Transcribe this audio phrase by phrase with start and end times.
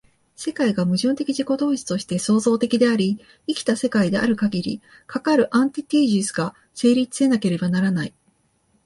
[0.35, 8.13] 世界が矛盾的自己同一として創造的であり、生きた世界であるかぎり、かかるアンティテージスが成立せなければならない。